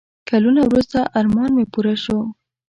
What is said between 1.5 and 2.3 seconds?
مې پوره شو.